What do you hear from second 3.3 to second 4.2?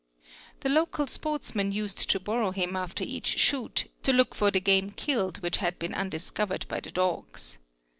shoot, to